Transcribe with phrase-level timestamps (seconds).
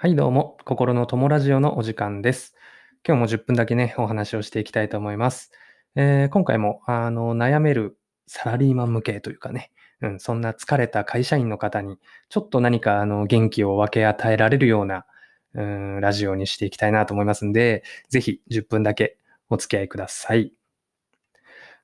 [0.00, 0.56] はい、どうも。
[0.64, 2.54] 心の友ラジオのお時間です。
[3.04, 5.50] 今日も10分だけね、お話をしていきたいと思います。
[5.96, 7.98] えー今回も、あの、悩める
[8.28, 11.98] サラリーマン向けというかね、うん、そんな疲れた会社員の方に、
[12.28, 15.04] ちょっと何か、あの、元気を分け与えられるような、
[15.54, 19.18] うん、ラジオにしていきたいなと思いますんで、ぜひ10分だけ
[19.50, 20.52] お付き合いください。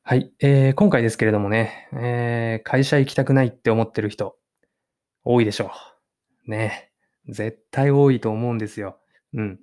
[0.05, 4.37] はい、えー今回ですけれどもね、えー会社行きたくないって思ってる人、
[5.24, 5.73] 多いでしょ
[6.46, 6.51] う。
[6.52, 6.94] ね。
[7.28, 8.98] 絶対多いと思うんですよ。
[9.34, 9.60] うん。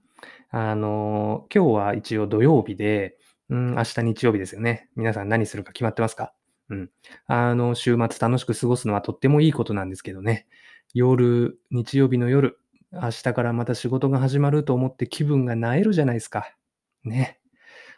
[0.49, 3.17] あの今日は一応土曜日で、
[3.49, 4.89] うん、明日日曜日ですよね。
[4.95, 6.33] 皆さん何するか決まってますか？
[6.69, 6.89] うん。
[7.27, 10.47] あの、週末楽しく過ごすのはとってもいいことなんですけどね。
[10.93, 12.57] 夜、日曜日の夜、
[12.91, 16.55] 明日からまた仕事が始まると思って気分が萎えるじゃないですか。
[17.03, 17.39] ね。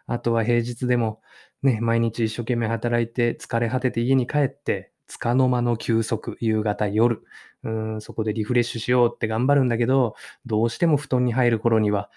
[0.05, 1.21] あとは平日でも、
[1.61, 7.23] ね、毎日一生懸命働いて疲れ果てて家に帰って、束の間の休息、夕方、夜、
[7.63, 10.15] うん、そこでリフレッシュしようって頑張るんだけど、
[10.45, 12.09] どうしても布団に入る頃には、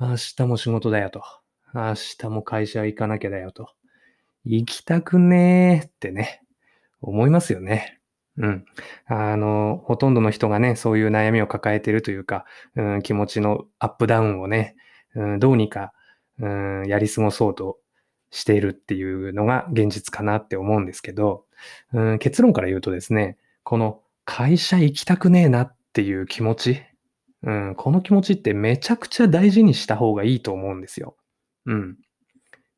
[0.00, 1.22] 明日も仕事だよと。
[1.74, 3.70] 明日も会社行かなきゃだよと。
[4.44, 6.42] 行きたくねーってね、
[7.00, 8.00] 思いますよね。
[8.38, 8.64] うん。
[9.06, 12.44] あの、ほとんどの人がね、そういう悩みを抱えてるというか、
[12.76, 14.76] うん、気持ちのアップダウンをね、
[15.14, 15.92] うん、どうにか、
[16.38, 17.78] うん、やり過ごそうと
[18.30, 21.44] しているっていうのが現実かなって思うんですけど、
[21.92, 26.82] うん、結論から言うとですね、この会社行きたくねえなっていう気持ち、
[27.42, 31.16] うん、この気持ちってめちゃくちゃ大事にした方がいいと思うんですよ。
[31.66, 31.96] うん。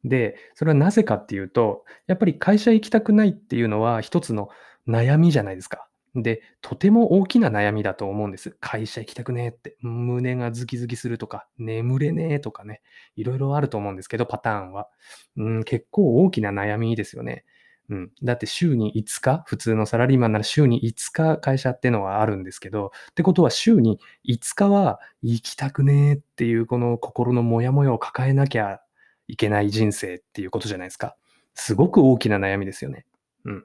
[0.04, 4.48] で、それはなぜかっていうと、やっぱり会社行きたくないっていうのは一つの
[4.88, 5.86] 悩みじゃないですか。
[6.14, 8.56] で、とても大きな悩みだと思うんです。
[8.60, 9.76] 会社行きたくねえって。
[9.80, 12.82] 胸がズキズキするとか、眠れねえとかね。
[13.16, 14.88] いろいろあると思うんですけど、パターンは。
[15.36, 17.44] うん、結構大きな悩みですよね。
[17.90, 18.10] うん。
[18.22, 28.80] だって週に5日、普通のサラリーマンなら週に5日会社ってのはあるんですけど、ってことは週に5日は行きたくねえっていうこの心のモヤモヤを抱えなきゃ
[29.28, 31.17] いけない人生っていうことじゃないですか。
[31.55, 33.05] すごく大きな悩みですよね。
[33.45, 33.64] うん。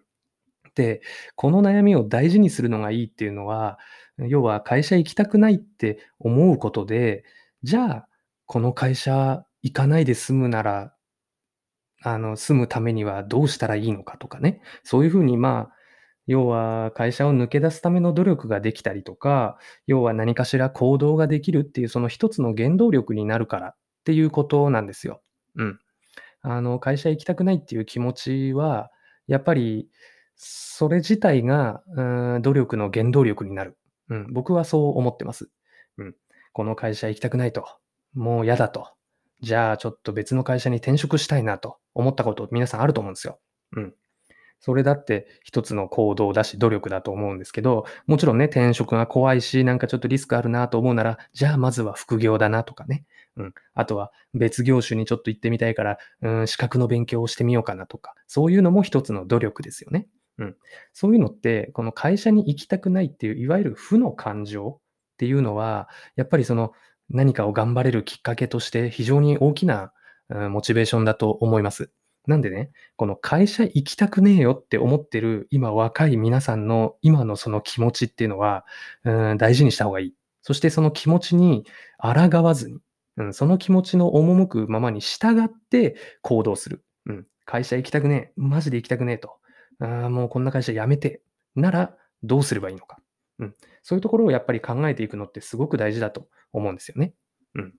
[0.75, 1.01] で、
[1.35, 3.79] この悩みを大事にするのがいいっていうのは、
[4.17, 7.23] 要は会社行きたくないって思うことで、
[7.63, 8.07] じゃあ、
[8.45, 10.93] この会社行かないで済むなら、
[12.01, 14.61] あの、住むためにはどうしたらいいのかとかね。
[14.83, 15.75] そういうふうに、まあ、
[16.27, 25.21] 要は会社を抜け出すための努力ができたりとか、要は何かしら行動ができるっていうその一つの原動力になるからっていうことなんですよ。
[25.55, 25.79] うん。
[26.41, 28.91] あの、会社行きたくないっていう気持ちは、
[29.27, 29.89] やっぱり、
[30.35, 33.77] それ自体が、うん、努力の原動力になる。
[34.09, 34.27] うん。
[34.31, 35.49] 僕はそう思ってます。
[35.97, 36.15] うん。
[36.53, 37.65] この会社行きたくないと。
[38.13, 38.93] もう嫌だと。
[39.41, 43.39] じゃあちょっと別の会社に転職したいなと思ったこと皆さんあると思うんですよ。
[43.75, 43.93] うん。
[44.61, 53.05] それだって一つの行動だし努力だと思うんですけど、もちろんね、転職が怖いし、なんかちょっとリスクあるなと思うなら、じゃあまずは副業だなとかね。
[53.37, 53.53] うん。
[53.73, 60.07] あとは別業種にちょっと行ってみたいから、うん、資格の勉強をしてみようかなとか、そういうのも一つの努力ですよね。
[60.39, 60.55] うん。
[60.91, 64.81] そういうのって、この会社に行きたくないっていう、いわゆる負の感情
[65.13, 66.73] っていうのは、やっぱりその
[67.09, 69.91] 何かを頑張れるきっかけとして非常に大きな、
[70.29, 71.91] モチベーションだと思います。
[72.27, 78.65] なんでね、この会社行きたくねえよって思ってる今若い皆さんの今のその気持ちっていうのは、
[79.03, 80.15] うん、大事にした方がいい。
[80.43, 81.65] そしてその気持ちに
[81.97, 82.79] 抗わずに、
[83.17, 86.83] うん、その気持ちの赴くままに従って行動する。
[87.07, 88.33] うん、会社行きたくねえ。
[88.35, 89.37] マジで行きたくねえと。
[89.79, 91.23] あもうこんな会社辞めて。
[91.55, 92.99] ならどうすればいいのか。
[93.39, 97.13] うん、そういうところをやっぱり考えていくのってすごく大事だと思うんですよね。
[97.55, 97.73] うん。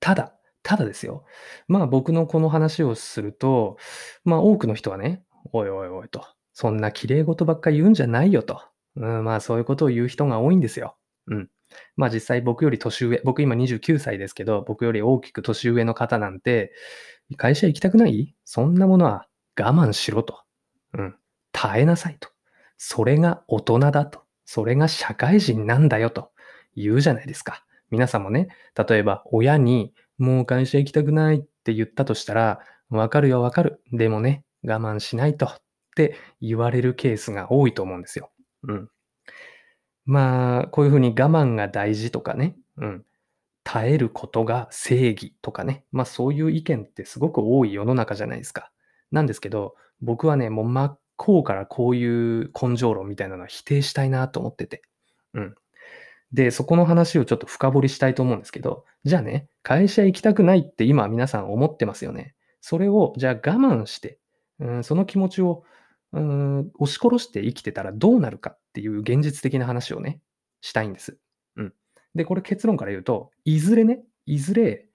[0.00, 1.24] ただ、ただですよ。
[1.68, 3.76] まあ僕のこの話をすると、
[4.24, 8.60] まあ多くの人はね、おいおいおいと、そんな綺麗事ばっか言うんじゃないよと。
[8.96, 10.96] うん、まあそういうことを言う人が多いんですよ。
[11.26, 11.50] うん。
[11.96, 16.72] まあ実際僕より年上、僕今29歳ですけど、僕より大きく年上の方なんて、
[17.36, 18.34] 会社行きたくない？
[18.44, 19.26] そんなものは
[19.58, 20.42] 我慢しろと。
[20.94, 21.16] うん。
[21.52, 22.28] 耐えなさいと。
[22.78, 24.22] それが大人だと。
[24.44, 26.30] それが社会人なんだよと
[26.76, 27.64] 言うじゃないですか。
[27.90, 33.80] 皆さんもね、例えば親にもう会社行きたくないって言ったとしたら、わかるよわかる。
[33.92, 35.58] でもね、我慢しないとっ
[35.96, 38.30] て言われるケースが多いと思うんですよ。
[38.64, 38.88] うん。
[40.04, 43.04] まあ、こういうふうに我慢が大事とかね、うん。
[43.64, 45.84] 耐えることが正義とかね。
[45.90, 48.70] まあそういう意見ってすごく多い世の中じゃないですか。
[49.10, 54.82] なんですけど、僕はね、もう真っ向からこういう根性論みたいなのは否定したいなと思ってて。
[55.34, 55.54] うん。
[56.32, 62.34] で、そこの話をちょっと深掘りしたいと思うんですけど、じゃあね、会社行きたくないって今皆さん思ってますよね。
[62.60, 64.18] それを、じゃあ我慢して、
[64.58, 65.64] うん、その気持ちを、
[66.12, 70.20] うん、押し殺して生きてたらどうなるかっていう現実的な話をね、
[70.60, 71.18] したいんです。
[71.56, 71.74] うん。
[72.14, 74.88] で、これ結論から言うと、いずれね、いずれ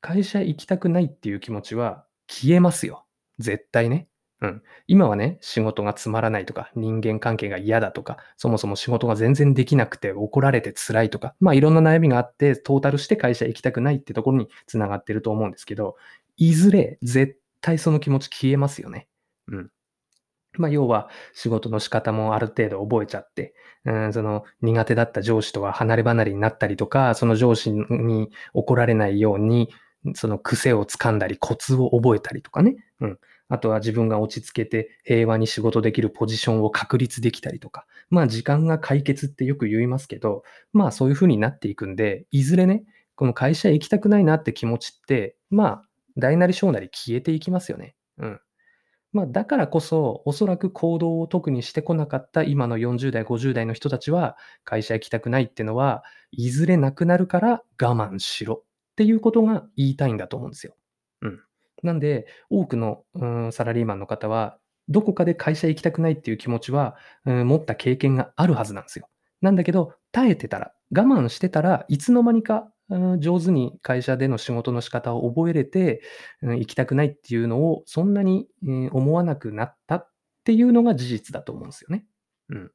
[0.00, 3.04] 会社行きたくないっていう気持ちは消えますよ。
[3.38, 4.08] 絶対ね。
[4.40, 4.62] うん。
[4.86, 15.96] 今はね、仕事がつまらないとか、人間関係が嫌だとか、そもそも仕事が全然できなくて怒られて辛いとか、まあいろんな悩みがあって、トータルして会社行きたくないってところにつながってると思うんですけど、
[16.36, 19.08] いずれ絶対その気持ち消えますよね。
[19.48, 19.70] うん。
[20.56, 29.68] まあ、要は仕事の仕方もある程度覚えちゃって、うん、その苦手だった上司とは離れ離れになったりとか、その上司に怒られないように、
[30.14, 32.76] その癖をつかんだり、コツを覚えたりとかね。
[33.00, 33.18] うん。
[33.48, 37.86] あとは自分が落ち着けて平和に仕事できるポジションを確立できたりとか。
[38.10, 40.42] まあ時間が解決ってよく言いますけど、
[40.72, 42.84] まあそういう風になっていくんで、いずれね、
[43.16, 47.94] この会社行きたくないなって気持ちって、まあ大なり小なり消えていきますよね。
[48.18, 48.40] うん。
[49.12, 60.74] まあ、だからこそ、おそらく行動を特にしてこなかった今の40代、50代の人たちは、会社行きたくないっていうのは、いずれなくなるから我慢しろっていうことが言いたいんだと思うんですよ。
[61.82, 64.58] なんで、多くの、うん、サラリーマンの方は、
[64.88, 69.08] どこかで会社行きたくないっていう気持ちは、うん、持った経験があるはずなんですよ。
[69.40, 72.72] なんだけど、耐えてたら、我慢してたらいつの間にか
[73.18, 76.00] 上手に会社での仕事の仕方を覚えれて、
[76.42, 80.10] うん、行きたくないっていうのをそんなに、え、思わなくなったっ
[80.44, 82.06] ていうのが事実だと思うんですよね。
[82.48, 82.70] うん。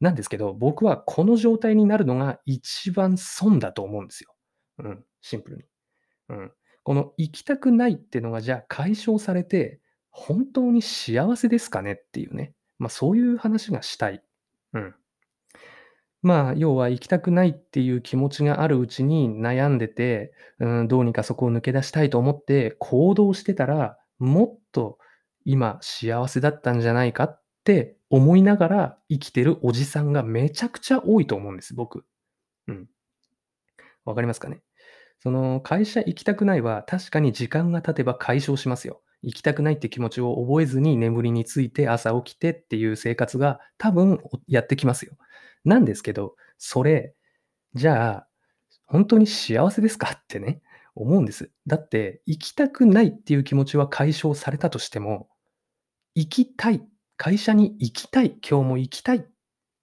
[0.00, 4.34] なんですけど、僕はこの状態になるのが一番損だと思うんですよ。
[4.78, 5.62] うん、シンプルに。
[6.30, 6.52] うん。
[6.86, 9.80] この行きたくないっていうのがじゃあ解消されて、
[10.12, 11.94] 本当に幸せですかね？
[11.94, 12.54] っていうね。
[12.78, 14.22] まあそういう話がしたい。
[14.72, 14.94] うん。
[16.22, 24.98] まあ、要は行きたくないっていう気持ちがあるうちに悩んでて、うん、どうにかそこを抜け出したいと思って行動してたら、もっと
[25.44, 32.04] 今幸せだったんじゃないかって思いながら生きてるおじさんがめちゃくちゃ多いと思うんです、僕。
[32.68, 32.88] うん。
[34.04, 34.60] わかりますかね？
[35.20, 39.02] その会社行きたくないは確かに時間が経てば解消しますよ。
[39.22, 45.14] 行きたくないって気持ちを覚えずに眠りについて朝起きてっていう生活が多分やってきますよ。
[45.64, 47.14] なんですけど、それ、
[47.74, 48.28] じゃあ、
[48.86, 50.62] 本当に幸せですかってね、
[50.94, 51.50] 思うんです。
[51.66, 55.28] だって、行きたくないっていう気持ちは解消されたとしても、
[56.14, 56.82] 行きたい、
[57.16, 59.26] 会社に行きたい、今日も行きたい、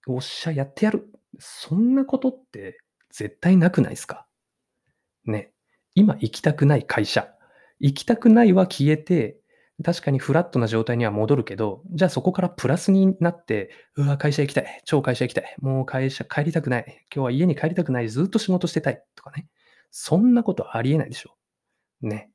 [0.06, 1.10] おっしゃやってやる。
[1.40, 2.78] そんなことって
[3.10, 4.26] 絶対なくないですか？
[5.26, 5.52] ね。
[5.94, 7.28] 今行きたくない会社。
[7.80, 9.38] 行きたくないは消えて、
[9.82, 14.82] 確かにフラットな状態には戻るけど、じゃあそこからプラスになって、うわ、会社行きたい。
[14.84, 15.54] 超会社行きたい。
[15.60, 17.04] もう会社帰りたくない。
[17.14, 18.08] 今日は家に帰りたくない。
[18.08, 19.02] ずっと仕事してたい。
[19.16, 19.48] とかね。
[19.90, 21.36] そんなことありえないでしょ。
[22.02, 22.30] ね。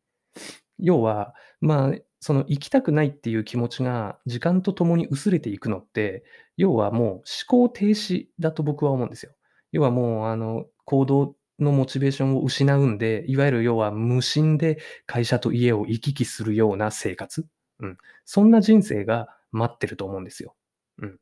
[0.79, 6.23] 要は、まあ、その行きたくないっていう気持ちが時間とともに薄れていくのって、
[6.57, 9.31] 要はもう思考停止だと僕は思うんですよ。
[9.71, 17.45] 要はもう、あの、行動のモチベーションを失うんで、いわゆる要は無心で会社と家を行き来するような生活。
[17.79, 17.97] うん。
[18.25, 20.55] そんな人生が待ってると思うんですよ。
[21.01, 21.17] うん。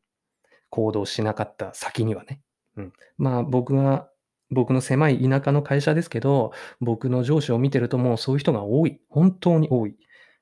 [0.69, 2.41] 行動しなかった先にはね。
[2.75, 2.93] うん。
[3.17, 4.09] まあ僕が、
[4.49, 9.01] 僕の狭い田舎の会社ですけど、僕の上司を見てるともうそういう人が多い。
[9.09, 9.97] 本当に多い。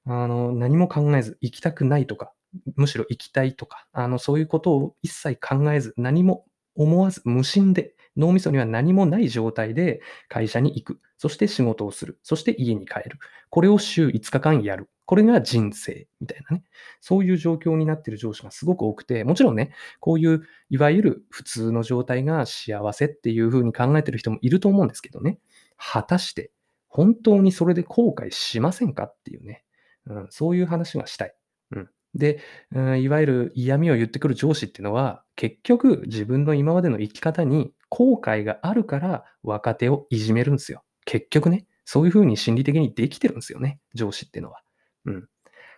[0.06, 2.32] あの、何も考えず、行きたくないとか、
[2.76, 11.00] むしろ行きたいとか、あの、そういうことを一切考えず、何も思わず無心で脳みそには何もない状態で会社に行く。
[11.18, 12.20] そして仕事をする。
[12.24, 13.20] そして家に帰る。
[13.50, 14.90] これを週5日間やる。
[15.06, 16.64] これが人生みたいなね。
[17.00, 25.40] そういう状況になっている上司がすごく多くて、もちろんね、こういういわゆる普通の状態が幸せっていうふうに考えてる人もいると思うんですけどね。
[25.78, 26.52] 果たして
[26.96, 29.66] 本当にそれで後悔しませんかっていうね。
[30.08, 31.36] うん、そういう話がしたい。
[31.72, 31.90] うん。
[32.14, 32.40] で、
[32.72, 40.84] うん、いわゆる嫌味を言ってくる上司っていうのは、結局自分の今までの生き方に後悔があるから若手をいじめるんですよ。
[41.06, 44.62] 結局ね、そういうふうに心理的にできてるんですよね、上司っていうのは。
[45.06, 45.28] うん。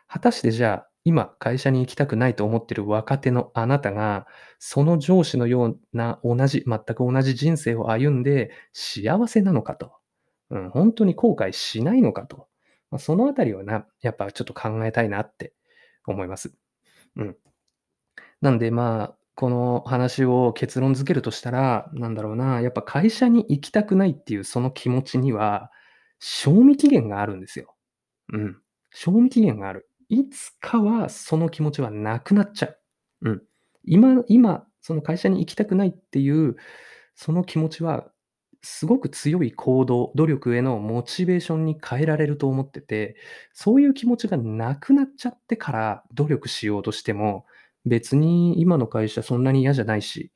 [0.08, 4.26] 果たしてじゃあ、今会社に行きたくないと思ってる若手のあなたが、
[4.58, 9.94] その上司のような同じ、全く同じ人生を歩んで幸せなのかと。
[10.50, 12.48] うん、本当に後悔しないのかと。
[12.90, 15.54] まあ、そのあたりをな、やっぱちょっと考えたいなって
[16.08, 16.52] 思います。
[17.16, 17.38] うん。
[18.42, 25.72] なんでまあ、この話を結論付けるとしたら、なんだろうな、やっぱ会社に行きたくないっていうその気持ちには、
[26.20, 27.76] 賞味期限があるんですよ。
[28.34, 28.58] うん。
[28.92, 29.90] 賞味期限がある。
[30.10, 32.80] いつかはその気持ちはなくなっちゃう。
[33.22, 33.44] うん。
[33.86, 36.56] 今、今、その会社に行きたくないっていう、
[37.16, 38.08] その気持ちは、
[38.64, 43.16] すごく強い行動、努力へのモチベーションに変えられると思ってて、
[43.54, 47.46] そういう気持ちがなくなっちゃってから努力しようとしても、
[47.88, 50.32] 別に今の会社そんなに嫌じゃないし、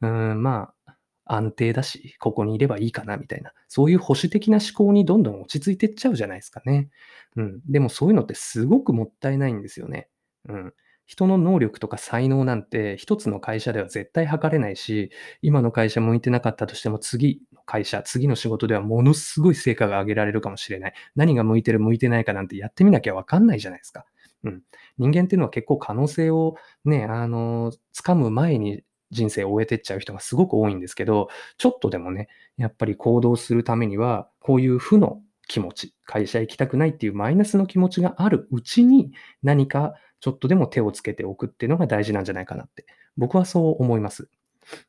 [0.00, 0.94] うん、まあ、
[1.28, 6.88] 安定だし、ここにいればいいかなみたいな、そういう保守的な思考にどんどん落ち着いてっちゃうじゃないですかね。
[7.36, 7.60] うん。
[7.68, 10.08] でもそういうのってすごくもったいないんですよね。
[10.48, 10.74] うん。
[11.08, 20.92] 人の能力とか才能なんて一つの会社では絶対測れないし、今の会社向いてなかったとしても次の会社、次の仕事ではものすごい成果が上げられるかもしれない。
[21.16, 24.04] 何が向いてる向いてないかなんてやってみなきゃわかんないじゃないですか。
[24.44, 24.62] うん。
[24.98, 44.28] 人間っていうのは結構可能性をね、あの、掴む前に人生を終えてっちゃう人がすごく多いんですけど、ちょっとでもね、やっぱり行動するためには、こういう負の気持ち、会社行きたくないっていうマイナスの気持ちがあるうちに、何かちょっとでも手をつけておくっていうのが大事なんじゃないかなって、僕はそう思います。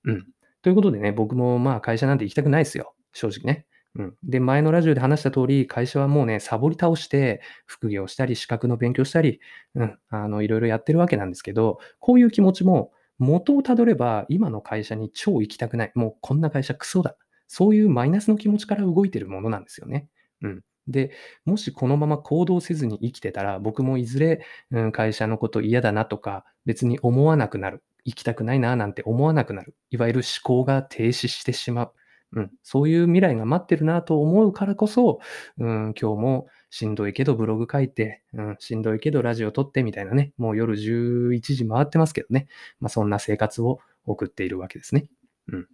[0.03, 0.27] うん。
[0.61, 2.93] ということでね、僕もまあ会社なんて行きたくないですよ。
[3.13, 3.65] 正直ね。
[3.95, 4.15] うん。
[4.23, 9.39] で、前のラジオで話した通り、会社はもうね、サボり倒して、副業したり、資格の勉強したり、
[9.75, 15.91] うん、あの、いろいろやってるわけなんですけど、こういう気持ちも、元をたどれば、今の会社に超行きたくない。
[15.95, 17.17] もうこんな会社クソだ。
[17.47, 20.07] そういうマイナスの気持ちから動いてるものなんですよね。
[20.41, 20.61] うん。
[20.87, 21.11] で、
[21.45, 24.41] もしこのまま行動せずに生きてたら、僕もいずれ、
[24.71, 27.83] うん、会社のこと嫌だなとか、別に思わなくなる。
[28.05, 29.75] 行きたくないななんて思わなくなる。
[29.89, 31.93] いわゆる思考が停止してしまう。
[32.33, 35.19] うん、そういう未来が待ってるなと思うからこそ、
[35.57, 42.47] うん、今日もしんどいけどブログ書いて、うん、しんどいけどラジオ撮ってみたいなね、もう夜11時回ってますけどね、
[42.79, 45.05] まあ、そんな生活を送っているわけですね。
[45.47, 45.67] うん。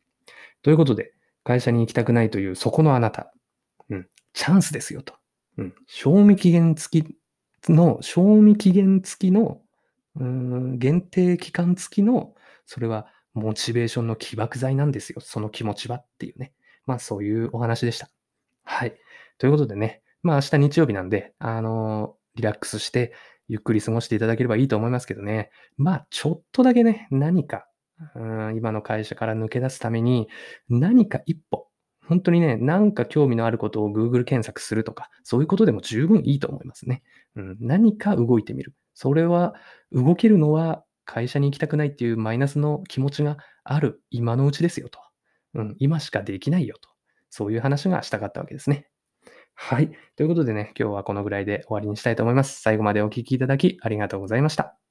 [0.62, 3.34] ということで、会社に行きたくないというそこのあなた、
[3.90, 5.16] うん、チャンスですよと。
[5.58, 7.16] うん、賞味期限付き
[7.72, 9.62] の、賞味期限付きの、
[10.18, 12.34] うん、限定期間付きの、
[12.66, 15.22] それはモチベーションの起爆剤なんですよ。
[15.22, 16.54] その気持ちはっていうね。
[16.86, 18.10] まあそういうお話でした。
[18.64, 18.96] はい。
[19.38, 23.14] ということでね、まあ明日日曜日なんで、あのー、リラックスして
[23.48, 25.52] ゆっくり過ごしていただければいいと思いますけどね。
[25.78, 27.68] まあちょっとだけね、何か、
[28.16, 28.20] う
[28.52, 30.28] ん今の会社から抜け出すために
[30.70, 31.68] 何か一歩、
[32.08, 37.04] 本当にね、なんか興味のあることを Google 検索するとか、そういうことでも十分いいと思いますね。
[37.36, 38.74] うん、何か動いてみる。
[38.94, 39.56] それは、
[39.92, 45.00] 動けるのは会社に行きたくないっていうマイナスの気持ちがある今のうちですよと。
[45.54, 46.90] うん、今しかできないよと。
[47.30, 48.88] そういう話がしたかったわけですね。
[49.54, 49.90] はい。
[50.16, 52.62] ということでね、今日はこのぐらいで終わりにしたいと思います。
[52.62, 54.85] 最後までお聴きいただきありがとうございました。